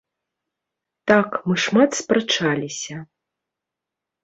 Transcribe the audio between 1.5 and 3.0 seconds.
мы шмат спрачаліся.